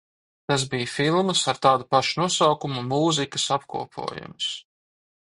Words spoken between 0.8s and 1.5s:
filmas